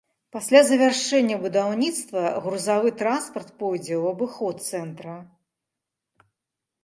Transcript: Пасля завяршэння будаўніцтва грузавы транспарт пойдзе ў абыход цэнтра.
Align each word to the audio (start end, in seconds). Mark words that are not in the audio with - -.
Пасля 0.35 0.59
завяршэння 0.67 1.35
будаўніцтва 1.43 2.23
грузавы 2.45 2.89
транспарт 3.01 3.49
пойдзе 3.59 3.95
ў 3.97 4.05
абыход 4.15 4.55
цэнтра. 4.77 5.19